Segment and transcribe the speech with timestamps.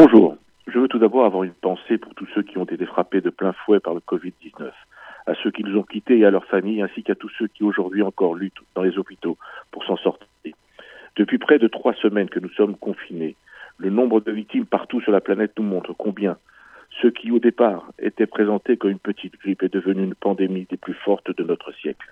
[0.00, 0.36] Bonjour.
[0.68, 3.30] Je veux tout d'abord avoir une pensée pour tous ceux qui ont été frappés de
[3.30, 4.70] plein fouet par le Covid-19,
[5.26, 7.64] à ceux qui nous ont quittés et à leurs familles, ainsi qu'à tous ceux qui
[7.64, 9.36] aujourd'hui encore luttent dans les hôpitaux
[9.72, 10.28] pour s'en sortir.
[11.16, 13.34] Depuis près de trois semaines que nous sommes confinés,
[13.78, 16.36] le nombre de victimes partout sur la planète nous montre combien
[17.02, 20.76] ce qui au départ était présenté comme une petite grippe est devenu une pandémie des
[20.76, 22.06] plus fortes de notre siècle.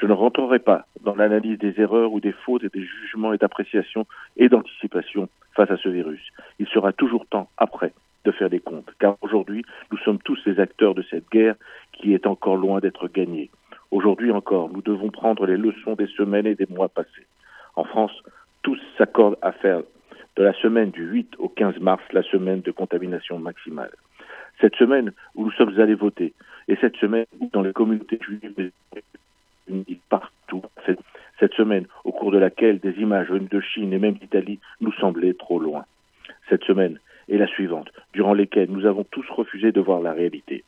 [0.00, 3.38] Je ne rentrerai pas dans l'analyse des erreurs ou des fautes et des jugements et
[3.38, 4.06] d'appréciation
[4.38, 6.26] et d'anticipation face à ce virus.
[6.58, 7.92] Il sera toujours temps, après,
[8.24, 11.54] de faire des comptes, car aujourd'hui, nous sommes tous les acteurs de cette guerre
[11.92, 13.50] qui est encore loin d'être gagnée.
[13.90, 17.26] Aujourd'hui encore, nous devons prendre les leçons des semaines et des mois passés.
[17.76, 18.22] En France,
[18.62, 19.82] tous s'accordent à faire
[20.36, 23.92] de la semaine du 8 au 15 mars la semaine de contamination maximale.
[24.62, 26.32] Cette semaine où nous sommes allés voter,
[26.68, 28.70] et cette semaine où dans les communautés juives
[30.08, 30.62] partout,
[31.38, 34.92] cette semaine au cours de laquelle des images venues de Chine et même d'Italie nous
[34.92, 35.84] semblaient trop loin.
[36.48, 36.98] Cette semaine
[37.28, 40.64] et la suivante, durant lesquelles nous avons tous refusé de voir la réalité.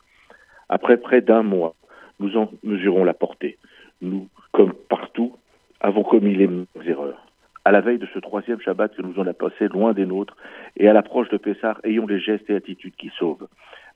[0.69, 1.75] Après près d'un mois,
[2.21, 3.59] nous en mesurons la portée.
[4.01, 5.37] Nous, comme partout,
[5.81, 7.27] avons commis les mêmes erreurs.
[7.65, 10.37] À la veille de ce troisième Shabbat que nous en a passé loin des nôtres,
[10.77, 13.47] et à l'approche de Pessah, ayons les gestes et attitudes qui sauvent.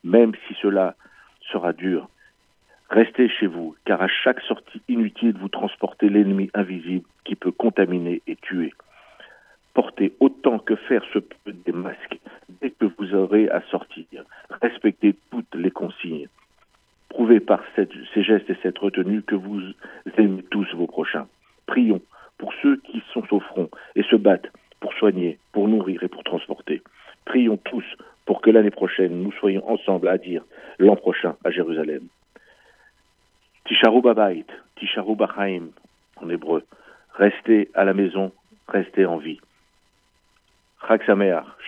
[0.04, 0.94] Même si cela
[1.52, 2.08] sera dur,
[2.96, 8.22] Restez chez vous, car à chaque sortie inutile, vous transportez l'ennemi invisible qui peut contaminer
[8.26, 8.72] et tuer.
[9.74, 12.18] Portez autant que faire se peut des masques
[12.62, 14.24] dès que vous aurez à sortir.
[14.62, 16.28] Respectez toutes les consignes.
[17.10, 19.60] Prouvez par ces gestes et cette retenue que vous
[20.16, 21.28] aimez tous vos prochains.
[21.66, 22.00] Prions
[22.38, 24.50] pour ceux qui sont au front et se battent
[24.80, 26.80] pour soigner, pour nourrir et pour transporter.
[27.26, 27.84] Prions tous
[28.24, 30.42] pour que l'année prochaine, nous soyons ensemble à dire
[30.78, 32.08] l'an prochain à Jérusalem.
[33.66, 35.70] Tisharu Babait, Tisharu Bachaim
[36.16, 36.64] en hébreu.
[37.14, 38.32] Restez à la maison,
[38.68, 39.40] restez en vie.
[40.86, 41.02] Chag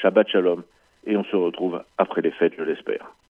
[0.00, 0.62] Shabbat Shalom,
[1.06, 3.10] et on se retrouve après les fêtes, je l'espère.